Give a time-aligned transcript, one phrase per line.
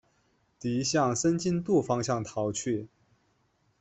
[0.59, 2.87] 敌向申津渡方向逃去。